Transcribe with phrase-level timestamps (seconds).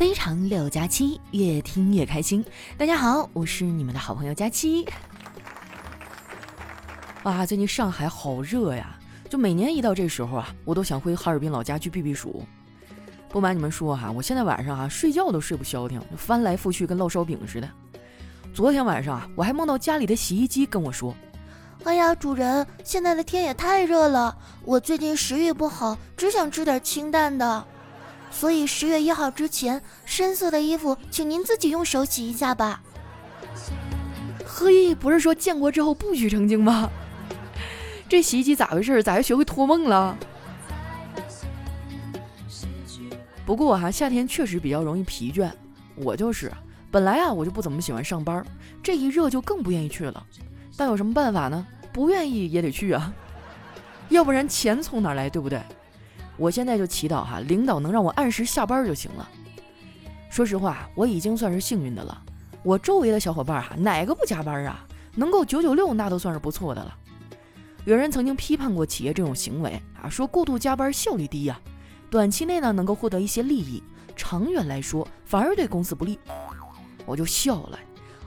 [0.00, 2.42] 非常六加七，越听越开心。
[2.78, 4.86] 大家好，我是你们的好朋友佳期。
[7.22, 8.98] 啊，最近上海好热呀！
[9.28, 12.42] 就每年一到这时候啊，我都想回哈尔滨老家去避避暑。
[13.28, 17.68] 不瞒你们说哈，我现在晚上啊睡觉都睡不消停，翻来覆去跟烙烧饼似的。
[18.54, 21.14] 昨天晚上啊，我还梦到家里的洗衣机跟我说
[21.84, 27.62] ：“哎呀，主人，现在的天也太热了，我最近食欲不好，只想吃点清淡的。”
[28.30, 32.80] 所以十月一号之前，深色的衣服，请您自己用手洗一下吧。
[34.46, 36.90] 嘿，不是说建国之后不许成精吗？
[38.08, 39.02] 这洗衣机咋回事？
[39.02, 40.16] 咋还学会托梦了？
[43.44, 45.50] 不过哈，夏天确实比较容易疲倦。
[45.96, 46.50] 我就是，
[46.90, 48.44] 本来啊我就不怎么喜欢上班，
[48.82, 50.24] 这一热就更不愿意去了。
[50.76, 51.66] 但有什么办法呢？
[51.92, 53.12] 不愿意也得去啊，
[54.08, 55.60] 要不然钱从哪来，对不对？
[56.40, 59.28] 我现在就祈祷哈，领导能让我按时下班就行了。
[60.30, 62.18] 说实话，我已经算是幸运的了。
[62.62, 64.86] 我周围的小伙伴哈，哪个不加班啊？
[65.14, 66.96] 能够九九六，那都算是不错的了。
[67.84, 71.60] 有人曾经批判过企业这种行为啊，说过度加班效率低呀，
[72.08, 73.82] 短期内呢能够获得一些利益，
[74.16, 76.18] 长远来说反而对公司不利。
[77.04, 77.78] 我就笑了，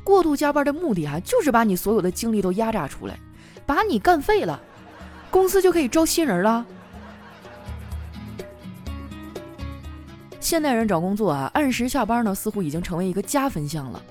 [0.03, 3.17] 过度加班的目的哈，就是把你所有的精力都压榨出来，
[3.65, 4.61] 把你干废了，
[5.31, 6.63] 公司就可以招新人了。
[10.43, 14.03] 现代人找工作啊，按时下班呢，似乎已经成为一个加分项了。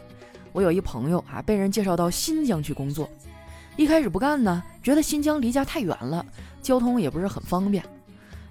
[0.51, 3.07] 我有一朋友啊，被人介绍到新疆去工作，
[3.77, 6.25] 一开始不干呢，觉得新疆离家太远了，
[6.63, 7.85] 交通也不是很方便。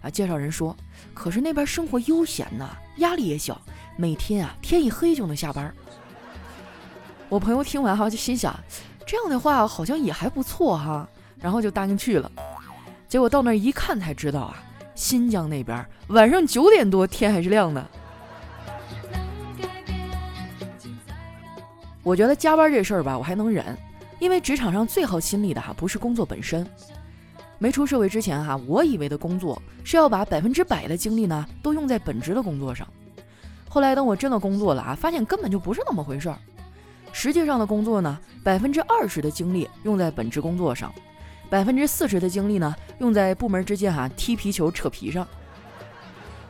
[0.04, 0.78] 啊，介绍人说，
[1.16, 3.60] 可是那边生活悠闲呐，压力也小，
[3.98, 5.74] 每天啊天一黑就能下班。
[7.30, 8.56] 我朋友听完哈，就心想，
[9.08, 11.10] 这样的话好像也还不错哈，
[11.40, 12.32] 然后就答应去了。
[13.08, 14.64] 结果到那儿一看才知道啊。
[15.02, 17.84] 新疆那边晚上九点多天还是亮的。
[22.04, 23.76] 我觉得加班这事儿吧，我还能忍，
[24.20, 26.68] 因为职场上最耗心力的哈不是工作本身。
[27.58, 32.88] 没出社会之前哈，我以为的工作是要把百分之百的精力呢都用在本职的工作上。
[33.68, 36.38] 后来等我真的工作了啊，发现根本就不是那么回事儿。
[37.12, 40.94] 实际上的工作呢，百分之二十的精力用在本职工作上。
[41.52, 45.28] 百分之四十的精力呢，用在部门之间哈踢皮球扯皮上，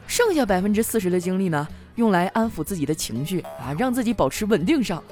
[0.05, 5.03] 剩下百分之四十的精力呢，用来安抚自己的情绪啊，让自己保持稳定上。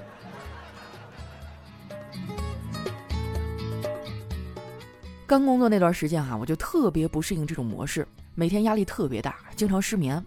[5.26, 10.24] 刚工作那段时间哈，我就特别不适应这种模式，每天压力特别大，经常失眠。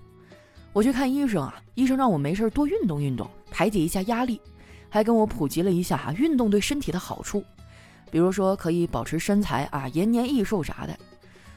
[0.73, 4.41] 我去看医生啊，医生让我没事多运动运动，排解一下压力，
[4.89, 7.45] 还跟我普及了一下哈运动对身体的好处。
[8.13, 10.95] 比如说可以保持身材啊，延年益寿啥的。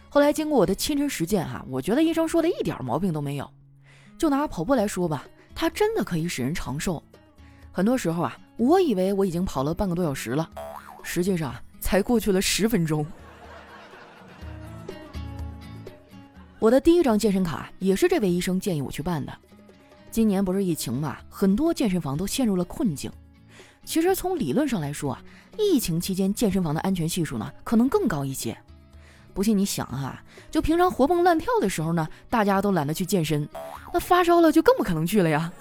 [0.07, 3.51] 后来经过我的亲身实践哈，我觉得医生说的一点毛病都没有。
[4.17, 7.03] 就拿跑步来说吧，它真的可以使人长寿。
[7.73, 10.49] 很多时候啊，我以为我已经跑了半个多小时了，
[11.03, 13.05] 实际上才过去了十分钟。
[16.57, 19.37] 我的第一张健身卡也是这位医生建议我去办的。
[20.09, 23.11] 今年不是疫情嘛，很多健身房都陷入了困境。
[23.83, 25.22] 其实从理论上来说啊，
[25.57, 28.57] 疫情期间健身房的安全系数呢可能更高一些。
[29.33, 33.47] 不信你想啊，就平常活蹦乱跳的时候呢，大家都懒得去健身，
[33.93, 35.51] 那发烧了就更不可能去了呀。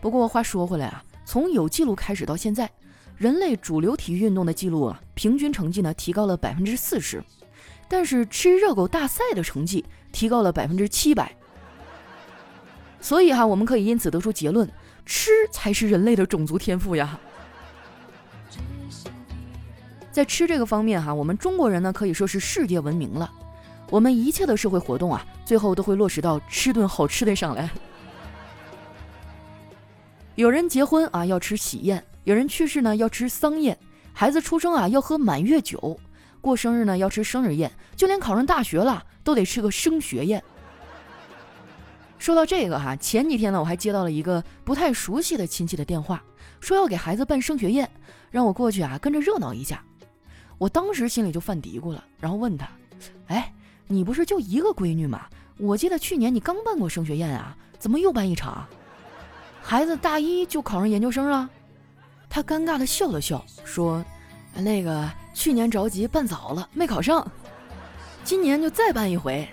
[0.00, 2.70] 不过话说回来啊，从有记录开始到现在，
[3.16, 7.24] 人类主流体育运动的记录啊，平均成绩呢提高了百分之四十，
[7.88, 11.34] 但是吃热狗大赛的成绩提高了百分之七百。
[13.00, 14.68] 所以哈，我们可以因此得出结论。
[15.04, 17.18] 吃才是人类的种族天赋呀！
[20.10, 23.32] 在吃这个方面哈，我们中国人呢可以说是世界闻名了。
[23.90, 27.70] 我们一切的社会活动啊，最后都会落实到吃顿好吃的上来。
[30.34, 33.78] 有人结婚啊要吃喜宴，有人去世呢要吃丧宴，
[34.12, 35.98] 孩子出生啊要喝满月酒，
[36.40, 40.42] 过生日呢要吃生日宴，就连考上大学了都得吃个升学宴。
[42.22, 46.22] 说到这个哈，前几天呢，我还接到了一个不太熟悉的亲戚的电话，
[46.60, 47.90] 说要给孩子办升学宴，
[48.30, 49.82] 让我过去啊跟着热闹一下。
[50.56, 52.68] 我当时心里就犯嘀咕了，然后问他
[53.26, 53.52] ：“哎，
[53.88, 55.26] 你不是就一个闺女吗？
[55.58, 58.68] 我记得去年你刚办过升学宴啊，怎么又办一场？
[59.60, 61.50] 孩子大一就考上研究生了？”
[62.30, 64.04] 他尴尬的笑了笑，说
[64.54, 67.28] ：“那个去年着急办早了，没考上，
[68.22, 69.44] 今年就再办一回。”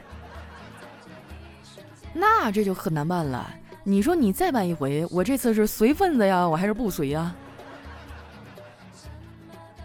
[2.13, 3.49] 那这就很难办了。
[3.83, 7.33] 你说你再办一回，我这次是随份子呀，我还是不随呀？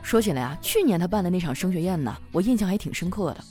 [0.03, 3.44] 说起来啊，去年他办的那场升学宴呢，我印象还挺深刻的。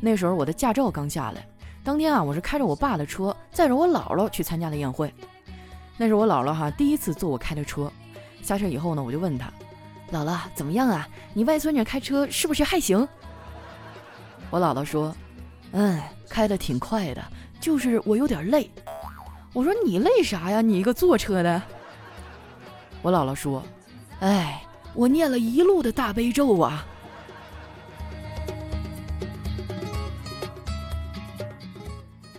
[0.00, 1.46] 那时候我的驾照刚下来，
[1.84, 5.12] 当天啊，我是开着我爸的车，载着我姥姥去参加的宴会。
[5.98, 7.92] 那是我姥姥哈第一次坐我开的车。
[8.40, 9.52] 下车以后呢，我就问她
[10.10, 11.06] ：“姥姥怎么样啊？
[11.34, 13.06] 你外孙女开车是不是还行？”
[14.50, 15.14] 我姥姥说
[15.72, 16.00] ：“嗯，
[16.32, 17.22] 开的挺快的，
[17.60, 18.70] 就是我有点累。”
[19.52, 20.62] 我说：“你累啥呀？
[20.62, 21.62] 你一个坐车的。”
[23.02, 23.62] 我姥姥说
[24.20, 24.64] ：“哎，
[24.94, 26.86] 我念了一路的大悲咒啊。”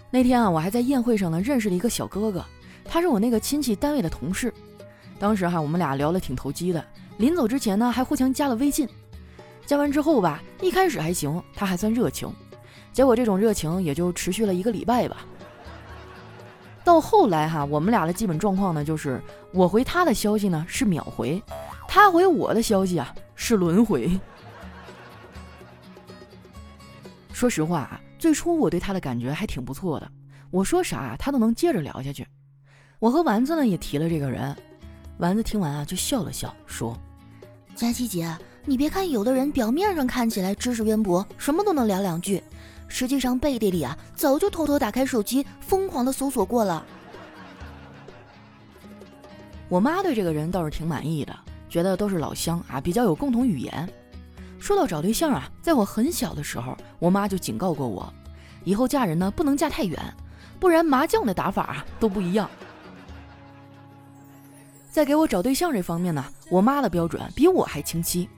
[0.09, 2.43] 那天啊，我还在宴会上呢，认识了一个小哥哥，
[2.85, 4.51] 他是我那个亲戚单位的同事。
[5.19, 6.83] 当时哈，我们俩聊得挺投机的，
[7.17, 8.89] 临走之前呢，还互相加了微信。
[9.65, 12.27] 加完之后吧，一开始还行，他还算热情，
[12.93, 15.25] 结果这种热情也就持续了一个礼拜吧。
[16.85, 21.41] 到后来哈，我们俩的基本状况呢，就是我回他的消息呢是秒回，
[21.87, 24.17] 他回我的消息啊是轮回。
[27.33, 27.99] 说实话啊。
[28.19, 30.09] 最初我对他的感觉还挺不错的，
[30.49, 32.25] 我说啥他都能接着聊下去。
[32.99, 34.55] 我和丸子呢也提了这个人，
[35.17, 36.97] 丸子听完啊就笑了笑，说
[37.75, 42.41] ：“佳琪姐，你别看有的人表面上看起来知识渊博，什么都能聊两句，
[42.87, 46.85] 实际上背地里啊早就偷偷打开手机疯狂的搜索过了。”
[49.69, 51.35] 我妈对这个人倒是挺满意的，
[51.67, 53.89] 觉得都是老乡啊，比较有共同语言。
[54.59, 58.13] 说到找对象啊，在我很小的时候，我妈就警告过我，
[58.63, 59.99] 以后嫁人呢不能嫁太远，
[60.59, 62.49] 不然麻将的打法啊都不一样。
[64.91, 68.29] 在给我找对象这方面呢，我妈的标准比我还清晰，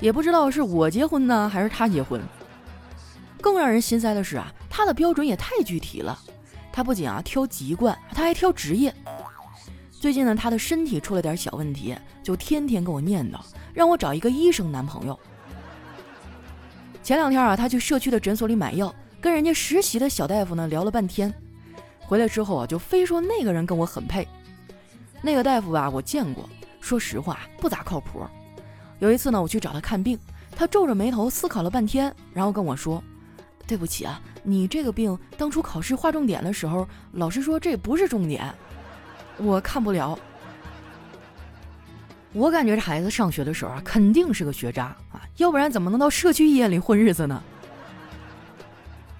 [0.00, 2.20] 也不知道是我结婚呢还是她结婚。
[3.44, 6.18] 更让人心塞的是啊，他的标准也太具体了，
[6.72, 8.92] 他不仅啊挑籍贯，他还挑职业。
[9.90, 13.38] 最近呢，他的身体出了点小问题，就天天跟我念叨，
[13.74, 15.20] 让我找一个医生男朋友。
[17.02, 21.30] 前两天啊，他去社区的诊所里买药，跟人家实习的小大夫呢聊了半天，
[22.00, 24.26] 回来之后啊，就非说那个人跟我很配。
[25.20, 26.48] 那个大夫吧，我见过，
[26.80, 28.22] 说实话不咋靠谱。
[29.00, 30.18] 有一次呢，我去找他看病，
[30.56, 33.04] 他皱着眉头思考了半天，然后跟我说
[33.66, 38.54] ：“对不起啊，你这个病当初考试划重点的时候，老师说这不是重点，
[39.38, 40.18] 我看不了。”
[42.34, 47.40] 我感觉这孩子上学的时候啊，肯定是个学渣啊，要不然怎么能到社区医院里混日子呢？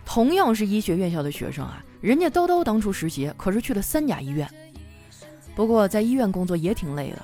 [0.05, 4.49] 同样是医学院校的学生啊，人家叨叨当初实习可是去了三甲医院，
[5.55, 7.23] 不过在医院工作也挺累的。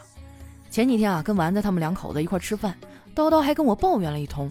[0.70, 2.72] 前几天啊，跟丸子他们两口子一块吃饭，
[3.12, 4.48] 叨叨还跟我抱怨了一通，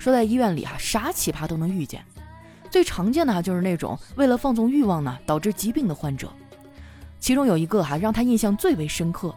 [0.00, 2.02] 说在医院里啊，啥奇葩都能遇见，
[2.70, 6.32] 最常见的啊就是那种为了放纵欲望呢导致疾病的患者，
[7.20, 9.32] 其中有一个哈让他印象最为深刻。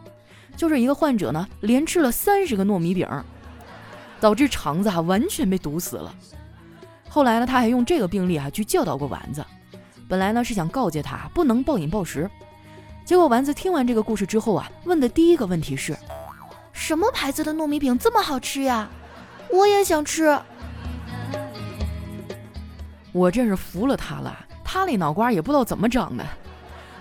[0.55, 3.05] 就是一个患者呢，连吃了三十个糯米饼，
[4.21, 6.15] 导致肠子啊完全被堵死了。
[7.09, 9.43] 后来呢，他还用这个病例啊去教导过丸子。
[10.07, 12.29] 本来呢是想告诫他不能暴饮暴食，
[13.03, 15.97] 结果丸子听完这个故事之后啊，问的第一个问题是：
[16.71, 18.87] 什么牌子的糯米饼这么好吃呀？
[19.51, 20.39] 我也想吃。
[23.13, 26.25] 我真是服了他了，他那脑瓜也不知道怎么长的，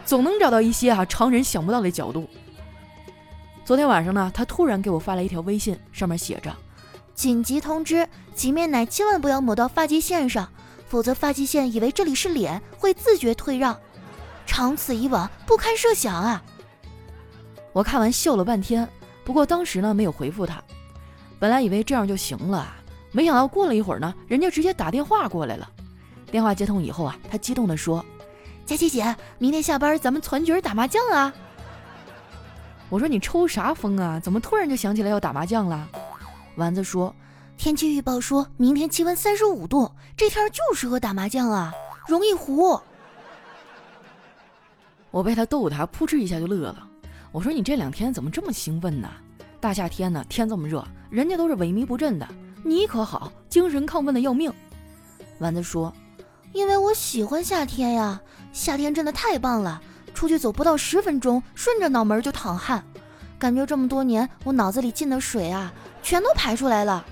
[0.05, 2.29] 总能找到一些啊常人想不到的角度。
[3.65, 6.55] 昨天晚上呢，他突然给我发了一条微信，上面写着
[7.15, 10.47] ：“紧急通知，洗面奶千万不要抹到发际线上，
[10.87, 13.79] 否则发际线以为这里是脸，会自觉退让。
[14.45, 16.43] 长此以往，不堪设想啊！”
[17.73, 18.87] 我看完笑了半天，
[19.25, 20.63] 不过当时呢没有回复他。
[21.39, 22.75] 本来以为这样就行了，
[23.13, 25.71] 没想到过了一会儿呢，人家直接打电话过来了。
[26.33, 28.03] 电话接通以后啊，他激动地说
[28.65, 31.33] ：“佳琪姐，明天下班咱们团局打麻将啊！”
[32.89, 34.19] 我说你抽啥风啊？
[34.19, 35.87] 怎么突然就想起来要打麻将了？
[36.57, 37.15] 丸子说，
[37.59, 41.71] 天气预报说明天气温三十五度，这天就适合打麻将啊，
[42.09, 42.81] 容易糊。
[45.11, 46.89] 我被他逗他，扑哧一下就乐了。
[47.31, 49.11] 我说你这两天怎么这么兴奋呢？
[49.61, 52.27] 大夏天呢，天这么热，人家都是萎靡不振的，
[52.65, 54.51] 你可好，精神亢奋的要命。
[55.39, 55.93] 丸子说，
[56.53, 58.21] 因为我喜欢夏天呀，
[58.53, 59.81] 夏天真的太棒了。
[60.15, 62.85] 出去走不到十分钟，顺着脑门就淌汗，
[63.39, 67.05] 感觉这么多年我脑子里进的水啊，全都排出来了。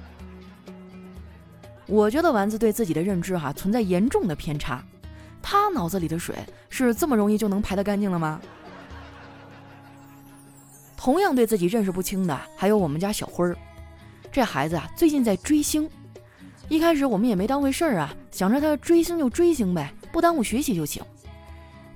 [1.87, 4.85] 我觉得丸子对自己的认知哈存在严重的偏差，
[5.43, 6.37] 他脑子里的水
[6.69, 8.41] 是这么容易就能排得干净了吗？
[10.97, 13.57] 同样对自己认识不清的还有我们家小辉儿，
[14.31, 15.91] 这孩子啊最近在追星，
[16.71, 21.03] 一开始我们也没当回事儿啊，想着他追星就追星呗，不耽误学习就行。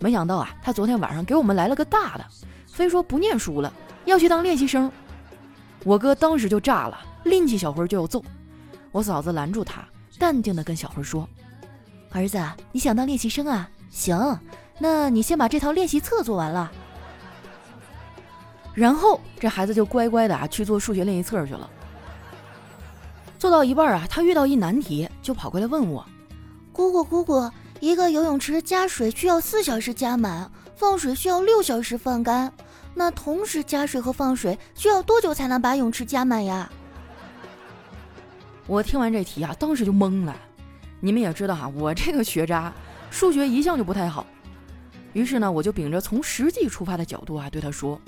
[0.01, 2.27] 没想到啊，他昨天晚上给我们来了个大的，
[2.67, 3.73] 非说不念书了，
[4.05, 4.91] 要去当练习生。
[5.85, 8.21] 我哥当时就炸了，拎起小辉就要揍。
[8.91, 9.87] 我嫂子拦住他，
[10.19, 11.29] 淡定地跟小辉说
[12.11, 13.71] ：“儿子，你想当练习生啊？
[13.91, 14.37] 行，
[14.81, 16.73] 那你先把这套练习册做完了。
[18.75, 21.71] 然后这孩子就乖乖的啊去做数学练习册去了。
[23.45, 26.03] 做到一半啊，他遇到一难题，就跑过来问我
[26.73, 32.51] ：“姑姑，姑姑，一个游泳池加水需要四小时加满，放水需要六小时放干，
[32.95, 36.73] 那同时加水和放水需要多久才能把泳池加满呀？”
[38.67, 40.35] 我听完这题啊，当时就懵了。
[41.01, 42.73] 你们也知道哈，我这个学渣，
[43.11, 44.25] 数学一向就不太好。
[45.13, 48.01] 于是呢，我就秉着从实际出发的角度啊，对他说：“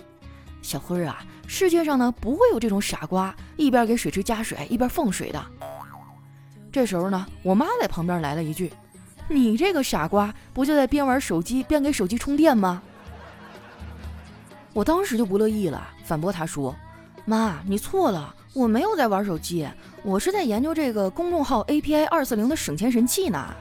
[0.66, 5.46] 小辉儿啊，世界上呢不会有这种傻瓜，一边给水池加水一边放水的。”
[6.72, 8.72] 这时候呢，我妈在旁边来了一句
[9.30, 12.82] ：“你这个傻瓜，不就在边玩手机边给手机充电吗？”
[14.74, 16.74] 我当时就不乐意了，反驳他说
[17.24, 19.66] ：“妈，你错了，我没有在玩手机。”
[20.02, 23.54] 我是在研究这个公众号 API 二四零的省钱神器呢。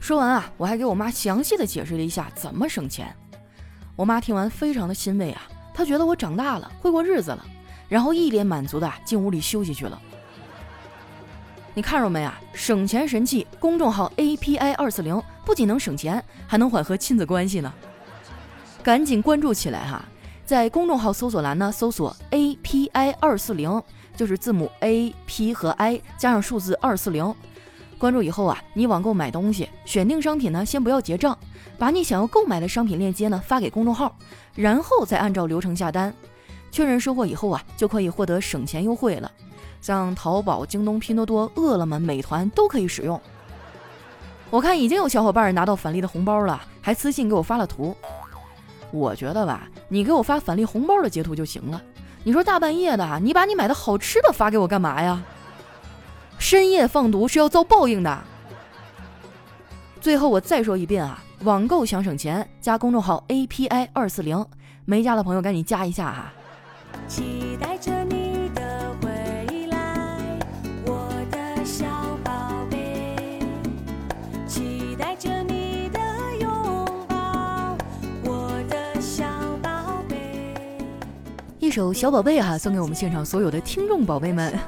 [0.00, 3.14] 说完啊，我还给我妈详细的解释了一下怎么省钱。
[4.00, 5.42] 我妈听完非常的欣慰啊，
[5.74, 7.44] 她觉得我长大了，会过日子了，
[7.86, 10.00] 然后一脸满足的进屋里休息去了。
[11.74, 12.40] 你看着没啊？
[12.54, 17.70] 省钱神器公众号 API 二四零不仅能省钱，还能缓和亲子关系呢。
[18.82, 20.02] 赶紧关注起来哈，
[20.46, 23.82] 在公众号搜索栏呢搜索 API 二四零。
[24.16, 27.34] 就是字母 A P 和 I 加上数字二四零，
[28.00, 31.38] 关注以后啊，你网购买东西，选定商品呢，先不要结账，
[31.78, 34.16] 把你想要购买的商品链接呢发给公众号，
[34.54, 36.14] 然后再按照流程下单，
[36.72, 39.30] 确认收货以后啊，就可以获得省钱优惠了。
[39.82, 43.20] 像淘宝、京东、拼多多、饿了么、美团都可以使用。
[44.48, 47.94] 我看已经有小伙伴拿到返利的红包了，还私信给我发了图。
[48.90, 51.80] 我觉得吧，你给我发返利红包的截图就行了。
[52.24, 55.22] 你说大半夜的，你把你买的好吃的发给我干嘛呀？
[56.40, 58.18] 深夜放毒是要遭报应的。
[60.00, 64.44] 最后我再说一遍啊，网购想省钱，加公众号 API 二四零，
[64.84, 66.32] 没加的朋友赶紧加一下哈。
[67.06, 70.38] 期待着你的回来，
[70.86, 71.84] 我的小
[72.24, 72.32] 宝
[72.70, 73.38] 贝。
[74.48, 76.00] 期待着你的
[76.40, 76.50] 拥
[77.06, 77.76] 抱，
[78.24, 79.24] 我的小
[79.62, 80.54] 宝贝。
[81.58, 84.58] 一首小宝贝哈，送给我们现场所有的听众宝贝们。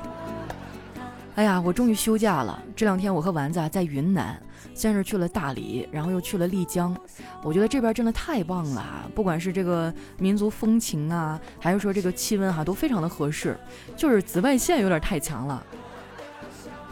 [1.42, 2.62] 哎呀，我终于休假了。
[2.76, 4.40] 这两天我和丸子啊在云南，
[4.75, 6.96] 先是去了大理，然后又去了丽江。
[7.42, 13.58] 我觉得这边真的太棒了，不管是这个民族风情啊，还是说这个气温哈，都非常的合适。
[13.96, 15.61] 就是紫外线有点太强了。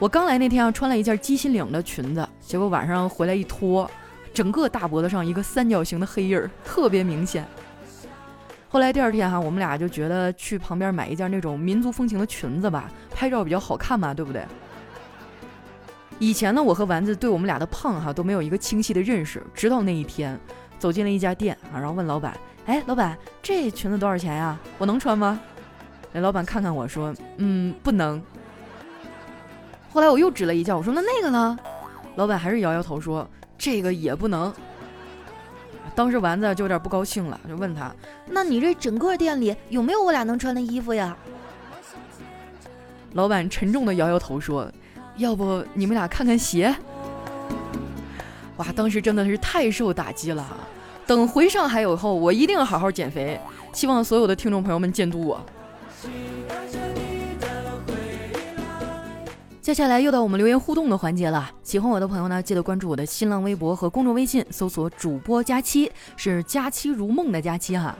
[0.01, 3.89] 我刚来那天啊，穿了一件鸡心领的裙子，结果晚上回来一脱，
[4.35, 7.47] 整个大脖子上一个三角形的黑印儿，特别明显。
[8.73, 14.47] 后来第二天哈，我们俩就觉得去旁边买一件那种民族风情的裙子吧，拍照比较好看嘛，对不对？
[16.21, 20.39] 以前呢，我和丸子对我们俩的胖哈都没有一个清晰的认识，直到那一天
[20.79, 22.33] 走进了一家店啊，然后问老板
[22.67, 24.57] ：“哎，老板，这裙子多少钱呀？
[24.79, 25.41] 我能穿吗？”
[26.13, 28.23] 那老板看看我说：“嗯，不能。”
[29.93, 31.59] 后来我又指了一件，我说：“那那个呢？”
[32.15, 34.55] 老板还是摇摇头说：“这个也不能。”
[35.95, 37.95] 当时丸子就有点不高兴了，就问他
[38.31, 41.17] ：“那你这整个店里有没有我俩能穿的衣服呀？”
[43.15, 44.71] 老板沉重的摇摇头说
[45.17, 46.75] ：“要不你们俩看看鞋。”
[48.57, 50.47] 哇，当时真的是太受打击了。
[51.07, 53.41] 等回上海以后，我一定好好减肥。
[53.73, 55.45] 希望所有的听众朋友们监督我。
[59.61, 61.51] 接下来又到我们留言互动的环节了。
[61.63, 67.95] 喜欢我的朋友呢，记得关注我的新浪微博和公众微信，搜索“主播佳期”，是“佳期如梦”的佳期哈。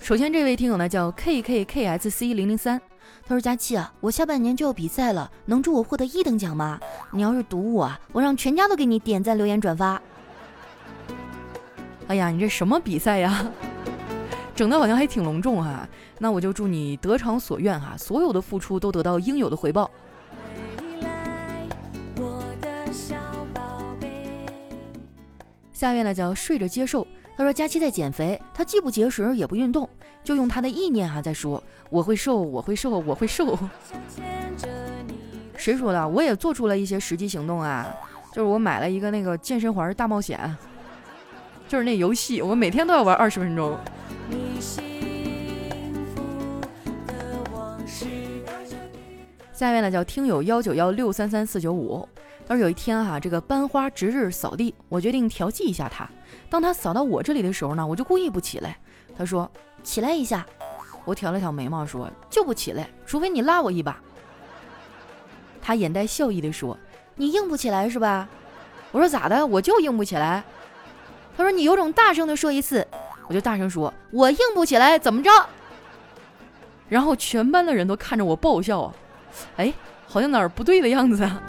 [0.00, 2.80] 首先这位听友呢叫 K K K S C 零零三，
[3.26, 6.78] 他说：“佳期啊，我下半年就要比赛了，能祝我获得一等奖吗？
[7.10, 10.00] 你要是赌我，我让全家都给你点赞、留言、转发。”
[12.06, 13.44] 哎呀，你这什么比赛呀？
[14.54, 15.88] 整的好像还挺隆重哈。
[16.20, 19.90] 那我就祝你得偿所愿哈，所有的付出都得到应有的回报。
[25.74, 27.06] 下面呢叫睡着接受。
[27.36, 29.86] 他说佳期在减肥，他既不节食也不运动，
[30.22, 33.58] 就用他的意念哈在说我会瘦，我会瘦，我会瘦。
[35.58, 36.08] 谁说的？
[36.08, 37.92] 我也做出了一些实际行动啊，
[38.32, 40.56] 就是我买了一个那个健身环大冒险，
[41.66, 43.76] 就是那游戏，我每天都要玩二十分钟。
[49.52, 52.08] 下面呢叫听友幺九幺六三三四九五。
[52.46, 56.08] 而有一天哈，这个班花值日扫地，我决定调剂一下她。
[56.50, 58.76] 当她扫到我这里的时候呢，我就故意不起来。
[59.16, 59.50] 她说
[59.82, 60.44] ：“起来一下。”
[61.04, 63.98] 我挑了挑眉毛说：“就不起来，除非你拉我一把。”
[65.62, 66.76] 她眼带笑意地说
[67.16, 68.28] ：“你硬不起来是吧？”
[68.92, 69.46] 我说：“咋的？
[69.46, 70.44] 我就硬不起来。”
[71.36, 72.86] 他说：“你有种大声的说一次。”
[73.26, 75.30] 我就大声说：“我硬不起来，怎么着？”
[76.88, 78.94] 然后全班的人都看着我爆笑啊！
[79.56, 79.72] 哎，
[80.06, 81.42] 好像哪儿不对的样子啊！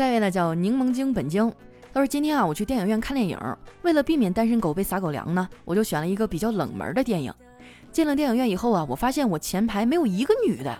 [0.00, 1.52] 下一位呢叫柠檬精本精，
[1.92, 3.38] 他说：“今天啊，我去电影院看电影，
[3.82, 7.30] 为了避免单身狗被撒狗粮呢，我就选了一个比较冷门的电影。
[7.92, 10.74] 进了电影院以后啊，我发现我前排没有一个女的。”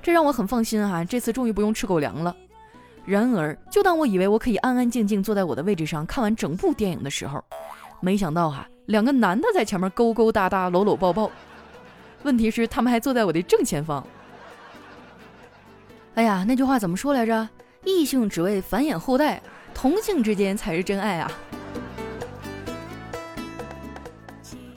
[0.00, 2.34] 这让我很放心哈，这次终于不用吃狗粮了。
[3.04, 7.44] 然而，就当我以为我可以安安静静坐在我的位置上看完整部电影的时候，
[8.00, 11.30] 没想到哈，两个男的在前面勾勾搭搭、搂搂抱抱。
[12.22, 14.02] 问题是，他们还坐在我的正前方。
[16.14, 17.46] 哎呀，那句话怎么说来着？
[17.86, 19.40] 异性只为繁衍后代，
[19.72, 21.30] 同性之间才是真爱啊！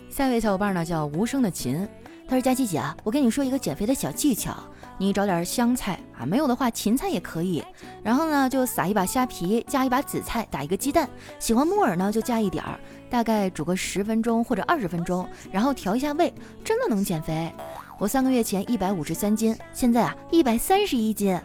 [0.10, 1.88] 下一位小伙伴呢，叫无声的琴，
[2.28, 4.56] 他说：“佳琪姐啊，我跟你说一个减肥的小技巧。”
[5.02, 7.64] 你找点香菜啊，没有的话芹菜也可以。
[8.04, 11.10] 然后呢，就撒一把虾皮，加一把紫菜，打一个鸡蛋。
[11.40, 12.78] 喜欢木耳呢，就加一点儿，
[13.10, 16.34] 大概煮个十分钟或者二十分钟，然后调一下味，
[16.66, 17.50] 真的能减肥。
[17.98, 21.40] 我三个月前一百五十三斤，现在啊一百三十一斤。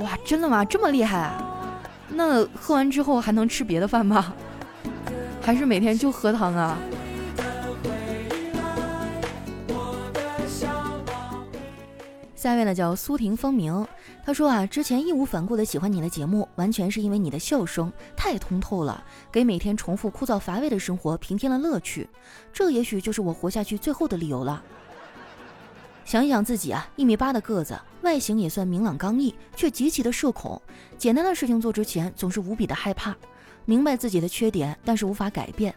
[0.00, 0.64] 哇，真的吗？
[0.64, 1.78] 这么厉害啊？
[2.08, 4.34] 那喝完之后还能吃别的饭吗？
[5.42, 6.78] 还是每天就喝汤啊？
[12.34, 13.86] 下一位呢叫苏婷风鸣，
[14.24, 22.08] 他说啊，之前义无反顾的喜欢你的节目，完全是因为你的笑声太通透了，给每天重复枯燥乏味的生活平添了乐趣，
[22.50, 24.62] 这也许就是我活下去最后的理由了。
[26.10, 30.60] 想一想自己啊，一米八的个子，外形也算明朗刚毅，却极其的社恐，
[30.98, 33.14] 简单的事情做之前总是无比的害怕，
[33.64, 35.72] 明白自己的缺点，但是无法改变。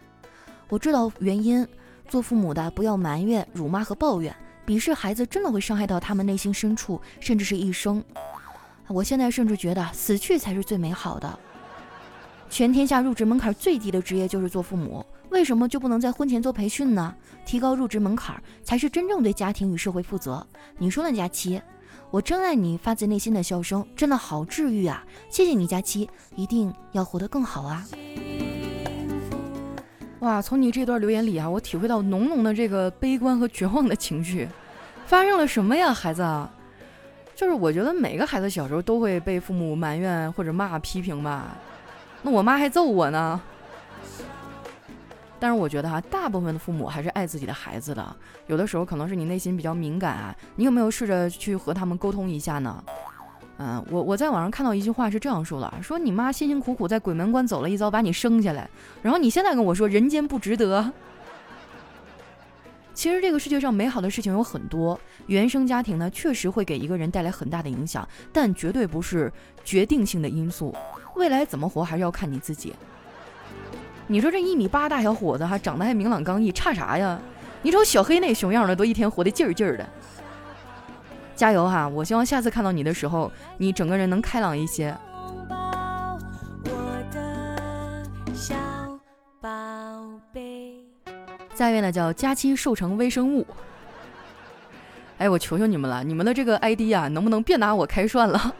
[0.68, 1.64] 我知道原因，
[2.08, 4.34] 做父母的不要埋怨、辱骂和抱怨。
[4.66, 8.02] 鄙视孩子真的会伤害到他们内心深处，甚至是一生。
[8.88, 11.38] 我现在甚至觉得死去才是最美好的。
[12.50, 17.12] 全天下入职门槛最低的职业就是做父母，为什么就不能在婚前做培训呢？
[17.44, 20.46] 提高入职门槛才是真正对家庭与社会负责。
[20.78, 21.60] 你说呢，佳期？
[22.12, 25.04] 我真爱你，发自内心的笑声真的好治愈啊！
[25.28, 27.84] 谢谢你，佳期，一定要活得更好啊！
[30.20, 34.48] 哇，从你这段留言里啊，我体会到浓浓的这个悲观和绝望的情绪。
[35.04, 36.24] 发生了什么呀，孩子？
[37.34, 41.56] 就是我觉得每个孩子小时候都会被父母埋怨或者骂批评吧。
[42.22, 43.40] 那我妈还揍我呢。
[45.44, 48.16] 但是我觉得哈，大部分的父母还是爱自己的孩子的。
[48.46, 52.82] 有的时候可能是你内心比较敏感啊，你有没有试着去和他们沟通一下呢？
[53.58, 58.66] 嗯，我我在网上看到一句话是这样说的：说你妈辛辛苦苦在鬼门关走了一遭，把你生下来，
[59.02, 60.90] 然后你现在跟我说人间不值得。
[62.94, 69.30] 其实这个世界上美好的事情有很多，原生家庭呢确实会给一个人带来很大的影响，但绝对不是
[69.62, 70.74] 决定性的因素。
[71.16, 72.72] 未来怎么活还是要看你自己。
[74.06, 77.18] 你说这一米八大小伙子，哈长得还明朗刚毅，差啥呀？
[77.62, 79.86] 你瞅小黑那熊样的，都一天活得劲儿劲儿的。
[81.34, 81.88] 加油哈！
[81.88, 84.94] 我希望下次看到你的时候，你整个人能开朗一些。
[91.54, 93.46] 下一位呢叫佳期瘦成微生物。
[95.18, 98.54] 哎，我求求你们了，你们的这个 ID 啊，能不能别拿我开涮了？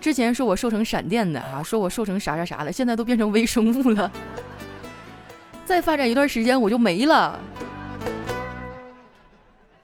[0.00, 4.10] 之前说我瘦成闪电的啊，说我瘦成啥啥啥的，现在都变成微生物了。
[5.64, 7.40] 再发展一段时间，我就没了。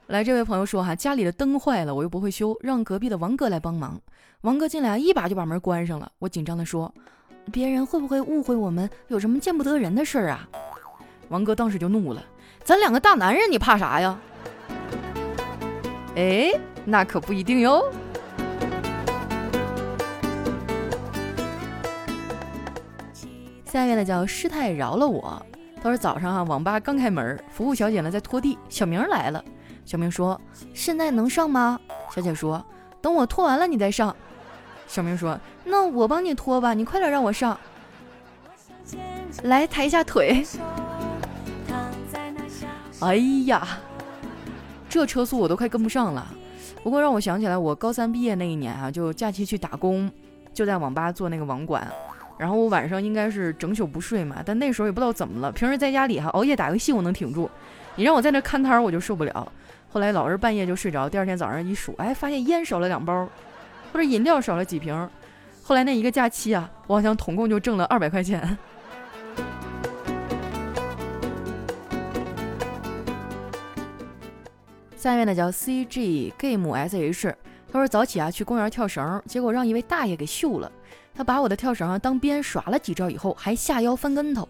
[0.07, 3.99] 来，这位朋友说哈，家里的灯坏了，我又不会修，让隔壁的王哥来帮忙。
[4.41, 6.09] 王哥进来一把就把门关上了。
[6.19, 6.93] 我紧张的说
[7.51, 10.47] ：“别人会不会误会我们有什么见不得人的事儿啊？”
[11.29, 12.23] 王哥当时就怒了
[12.63, 14.17] ：“咱两个大男人，你怕啥呀？”
[16.15, 16.51] 哎，
[16.85, 17.83] 那可不一定哟。
[23.73, 25.43] 下一位呢叫师太饶了我。
[25.81, 29.43] 他说早上啊，网吧刚开门，服务小姐呢在拖地，小明来了。
[29.83, 30.39] 小明说
[30.75, 31.79] ：“现在能上吗？”
[32.13, 32.63] 小姐说
[33.01, 34.15] ：“等我拖完了你再上。”
[34.85, 37.57] 小明说：“那我帮你拖吧，你快点让我上。”
[39.41, 40.45] 来抬一下腿。
[42.99, 43.15] 哎
[43.47, 43.67] 呀，
[44.87, 46.27] 这车速我都快跟不上了。
[46.83, 50.11] 不过让我想起来，我高三毕业那一年啊，就假期去打工，
[50.53, 51.91] 就在网吧做那个网管。
[52.43, 57.49] 然后我晚上应该是整宿不睡嘛，但那时候也不知道怎么了，平时在家里哈熬夜打游戏我能挺住，
[57.95, 59.49] 你让我在那看摊儿我就受不了。
[59.89, 63.25] 后来老是半夜就睡着，第二天早上一数，哎，发现烟少了两包，
[63.93, 65.09] 或者饮料少了几瓶。
[65.63, 68.57] 后来那一个假期啊，我好像总共就挣了二百块钱。
[74.97, 77.33] 下面呢叫 C G Game S H，
[77.71, 80.69] 他说早起啊去公园跳绳，结果让一位大爷给秀了。
[81.15, 84.47] 他把我的跳绳啊当鞭耍了几招以后，还下腰翻跟头。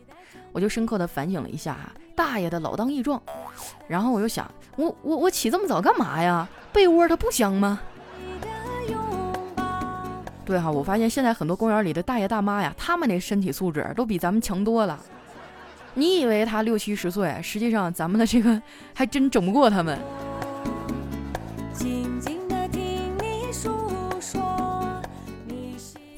[0.52, 3.22] 我就深刻的反省了一下哈，大爷的老当益壮。
[3.88, 6.48] 然后我又想，我我我起这么早干嘛呀？
[6.72, 7.80] 被窝它不香吗？
[10.46, 15.00] 对哈，我发现现在很多公园里的大爷大妈呀，他们的身体素质都比咱们强多了。
[15.96, 18.62] 你以为他六七十岁，实际上咱们的这个
[18.94, 19.98] 还真整不过他们。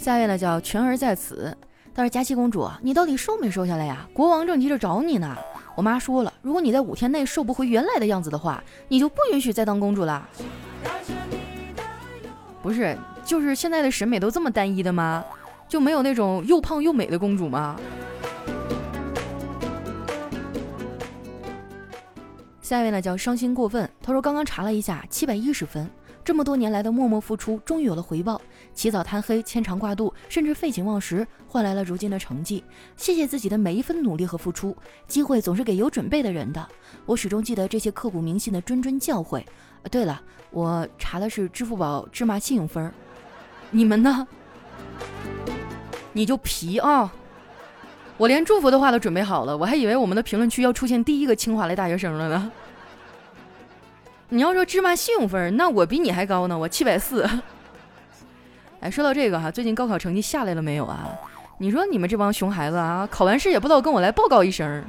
[0.06, 1.52] 下一位呢叫全儿在此，
[1.92, 4.08] 他说佳琪公主，你到底瘦没瘦下来呀？
[4.14, 5.36] 国王正急着找你呢。
[5.76, 10.30] 我妈说了，如果你在五天内瘦不回原来的样子的话，你就不允许再当公主了。
[12.62, 15.26] 不是，就是现在的审美都这么单一的吗？
[15.68, 17.76] 就没有那种又胖又美的公主吗？
[22.62, 25.90] 下一位呢叫伤心过分，他说刚刚查了一下，七百一十分。
[26.26, 28.42] 这么多年来的默默付出，终于有了回报。
[28.74, 32.64] 起早贪黑，牵肠挂肚，甚至废寝忘食，换来了如今的成绩。
[32.98, 34.76] 谢谢自己的每一分努力和付出。
[35.08, 36.68] 机会总是给有准备的人的。
[37.06, 39.44] 我始终记得这些刻骨铭心的谆谆教诲。
[39.92, 42.92] 对了，我查的是支付宝芝麻信用分。
[43.70, 44.28] 你们呢？
[46.12, 47.14] 你就皮啊！
[48.18, 52.52] 我连祝福的话都准备好了，我还以为我们的评论区要出现第一个清华的大学生了呢。
[54.30, 57.30] 你要说芝麻信用分，那我比你还高呢，我七百四。
[58.82, 61.08] 哎，说到这个哈，最近高考成绩下来了没有啊？
[61.60, 64.84] 你说你们这帮熊孩子啊，考完试也不知道跟我来报告一声。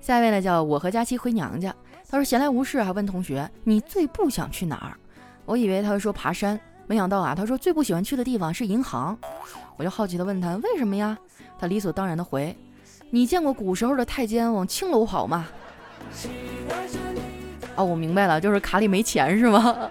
[0.00, 1.74] 下一位呢，叫我和佳期回娘家。
[2.10, 4.92] 他说闲来无事还问同学，你最不想去哪儿？
[5.46, 9.16] 我以为他会说爬山，没想到啊，他说最不喜欢去的地方是银行。
[9.76, 11.16] 我就好奇的问他为什么呀？
[11.58, 12.54] 他理所当然的回。
[13.14, 15.46] 你见过古时候的太监往青楼跑吗？
[17.76, 19.88] 哦，我明白了，就是卡里没钱是吗？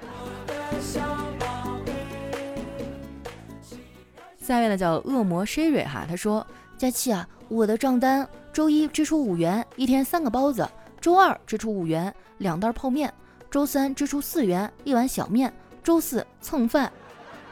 [4.42, 6.46] 下面呢叫恶魔 Sherry 哈，他说：
[6.78, 10.66] 佳期啊，我的账单周一支出五元，一天三个包子；
[11.00, 13.10] 周二支出五元，两袋泡面；
[13.50, 15.50] 周三支出四元，一碗小面；
[15.82, 16.90] 周四蹭饭；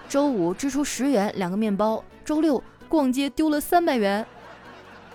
[0.10, 4.26] 周五支出十元，两个面包；周六逛街丢了三百元。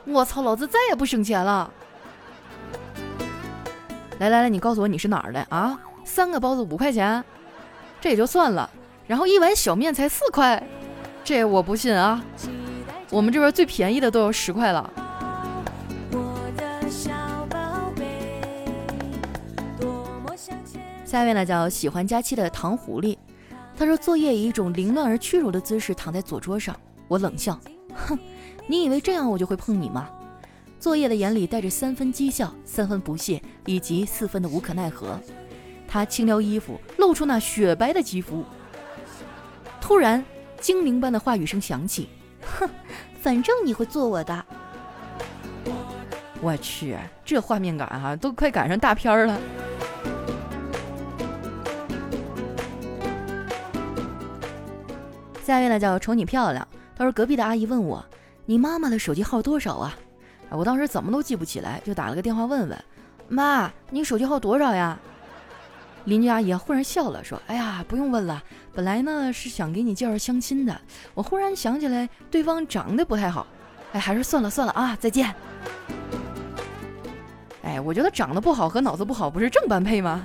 [0.07, 0.41] 我操！
[0.43, 1.71] 老子再也不省钱了。
[4.19, 5.79] 来来来，你告诉我你是哪儿的啊？
[6.05, 7.23] 三个包子五块钱，
[8.01, 8.71] 这也就算了。
[9.07, 10.63] 然后一碗小面才四块，
[11.25, 12.25] 这我不信啊！
[13.11, 14.91] 我们这边最便宜的都要十块了。
[21.05, 23.17] 下一位呢叫喜欢佳期的糖狐狸，
[23.77, 26.75] 他说作业以一种凌乱而屈辱的姿势躺在左桌上，
[27.09, 27.59] 我冷笑，
[27.95, 28.19] 哼。
[28.69, 30.09] 你以为这样我就会碰你吗？
[30.79, 35.19] 作业的眼里带着三分讥笑、三分不屑以及四分的无可奈何。
[35.89, 38.45] 他轻撩衣服，露出那雪白的肌肤。
[39.81, 40.23] 突然，
[40.61, 42.09] 精灵般的话语声响起
[42.43, 42.69] ：“哼，
[43.23, 44.45] 反正你会做我的。”
[46.43, 49.41] 我去，这画面感哈，都快赶上大片了。
[55.43, 56.67] 下一位呢，叫瞅你漂亮。
[56.97, 58.05] 他说隔壁的阿姨问我。
[58.47, 59.95] 你妈妈的手机号多少啊？
[60.51, 62.85] 我当时怎么都记不起来，就打了个电话问问。
[63.29, 64.97] 妈，你手机号多少呀？
[66.05, 68.41] 邻居阿姨忽然笑了，说：“哎呀，不用问了，
[68.73, 70.81] 本来呢是想给你介绍相亲的，
[71.15, 73.45] 我忽然想起来对方长得不太好，
[73.93, 75.35] 哎，还是算了算了啊，再见。”
[77.65, 80.23] 哎，我觉得长得不好和脑子不好不是正般配吗？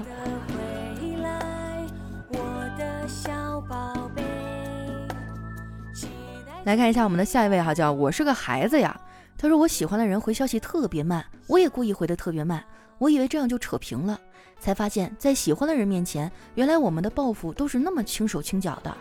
[6.72, 8.98] 来看一下我们的下一位哈，叫我是个孩子呀。
[9.38, 12.64] 他说我喜欢的人回消息特别慢，我也故意回的特别慢。
[12.98, 14.18] 我以为这样就扯平了，
[14.58, 18.96] 才发现，在喜欢的人面前，原来我们的报复都是那么轻手轻脚的，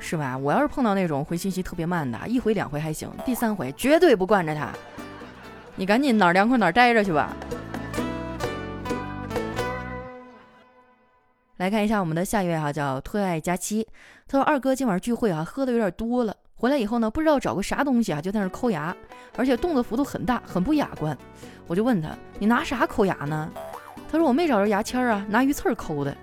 [0.00, 0.36] 是吧？
[0.36, 4.72] 我要是碰到那种回信息特别慢的，一回两回还行，第三回绝对不惯着他。
[5.76, 7.36] 你赶紧哪儿凉快哪儿待着去吧。
[11.58, 13.86] 来看一下我们的下一位哈，叫特爱佳期。
[14.28, 16.36] 他说：“二哥今晚聚会啊，喝的有点多了。
[16.56, 18.94] 回来以后呢，不知道找个啥东西啊，就在那抠牙，
[19.36, 21.16] 而且动作幅度很大，很不雅观。
[21.68, 22.10] 我就问他：
[22.40, 23.48] 你拿啥抠牙呢？
[24.10, 26.16] 他说：我没找着牙签啊，拿鱼刺抠的。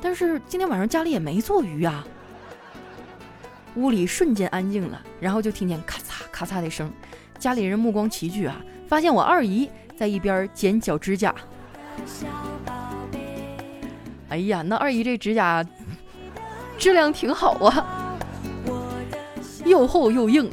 [0.00, 2.06] 但是今天晚上家里也没做鱼啊。
[3.74, 6.88] 屋里瞬间安静了，然后就听见咔嚓咔嚓的声。
[7.36, 11.34] 家里人目光齐聚啊，发现我二姨在一边剪脚指甲。”
[14.28, 15.64] 哎呀，那二姨这指甲
[16.80, 18.16] 质量挺好啊，
[19.66, 20.50] 又厚又硬。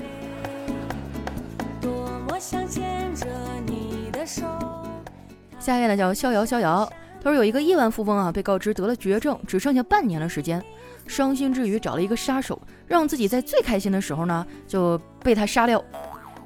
[5.58, 6.86] 下一位呢叫逍遥逍遥，
[7.24, 10.62] 他说有一个亿万富翁啊，被告知得了绝症，只剩下半年的时间，
[11.08, 15.82] 伤心之余找了一个杀手，让自己在最开心的时候呢就被他杀掉。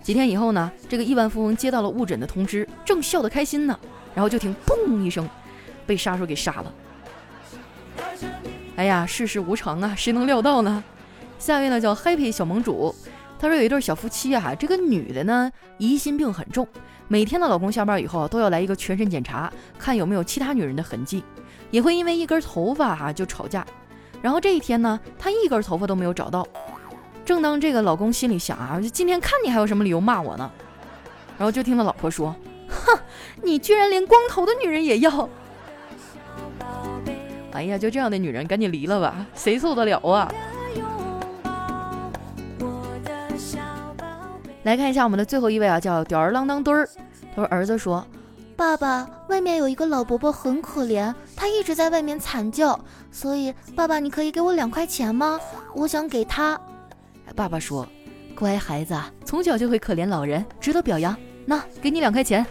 [0.03, 3.79] 几天以后呢，这个亿万富翁接到了误诊的通知，正笑得开心呢，
[4.13, 5.27] 然后就听砰一声，
[5.87, 6.71] 被杀手给杀了。
[8.81, 10.83] 哎呀，世事无常啊，谁能料到呢？
[11.37, 12.95] 下一位呢叫 Happy 小盟主，
[13.39, 16.67] 他说有一对小夫妻啊，这个女的呢疑心病很重，
[17.07, 21.23] 每天呢老公下班以后都要来一个全身检查，看有没有其他女人的痕迹，
[21.69, 23.63] 也会因为一根头发哈就吵架。
[24.19, 26.47] 然后这一天呢，她一根头发都没有找到。
[27.23, 30.51] 正当这个老公心里想啊，今天看你还有什么理由骂我呢？
[31.37, 32.35] 然后就听到老婆说
[32.67, 32.99] ：“哼，
[33.43, 35.29] 你居然连光头的女人也要！”
[37.53, 40.31] 哎呀，就这样的女人赶紧离了吧，谁受得了啊？
[44.63, 46.87] 来看一下我们的最后一位啊，叫吊儿郎当墩儿。
[47.35, 48.05] 他说：“儿子说，
[48.55, 52.79] 爸爸，外面有一个老伯伯很可怜，他一直在外面惨叫，
[53.11, 55.39] 所以爸爸，你可以给我两块钱吗？
[55.73, 56.59] 我想给他。”
[57.35, 57.87] 爸爸说
[58.35, 61.17] ：“乖孩子，从小就会可怜老人，值得表扬。
[61.45, 62.45] 那给你两块钱。”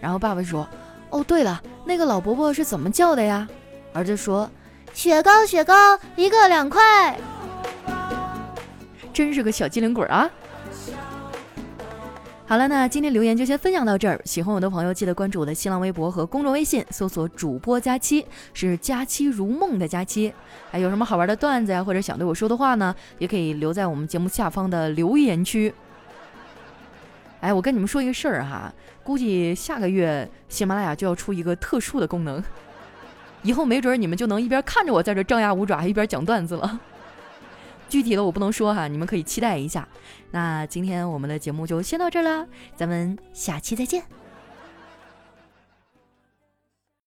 [0.00, 0.68] 然后爸爸说
[1.10, 3.48] ：“哦，对了，那个老伯伯是怎么叫的呀？”
[3.92, 4.48] 儿子说
[4.94, 7.18] ：“雪糕，雪糕，一个两块。”
[9.12, 10.30] 真是个小机灵鬼啊！
[12.46, 14.20] 好了，那今天留言就先分享到这儿。
[14.24, 18.24] 喜欢我的朋友，记得关注我的新浪微博和公众微信，搜索“主播佳期”，
[18.54, 20.32] 是“佳期如梦”的佳期。
[20.70, 25.72] 还有什么好玩的段子呀，或者想对我说的话呢，也可以留在我们节目下方的留言区。
[27.40, 28.72] 哎，我跟你们说一个事儿哈，
[29.02, 32.42] 估计下个月喜马拉雅就要出一个特殊的功能，
[33.42, 36.80] 以后没准你们就能一边看着我在这张牙舞爪，一边讲段子了。
[37.88, 39.86] 具体的我不能说哈，你们可以期待一下。
[40.30, 44.19] 那今天我们的节目就先到这儿啦，咱们下期再见。